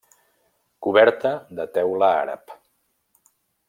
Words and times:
Coberta 0.85 1.33
de 1.61 1.69
teula 1.79 2.13
àrab. 2.25 2.61